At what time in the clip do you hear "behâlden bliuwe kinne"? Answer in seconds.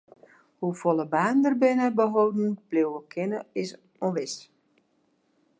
1.99-3.39